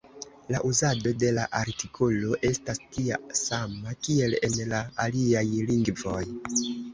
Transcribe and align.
La 0.53 0.59
uzado 0.67 1.11
de 1.23 1.27
la 1.37 1.43
artikolo 1.59 2.39
estas 2.49 2.81
tia 2.95 3.19
sama, 3.41 3.93
kiel 4.07 4.35
en 4.49 4.57
la 4.73 4.81
aliaj 5.05 5.45
lingvoj. 5.73 6.25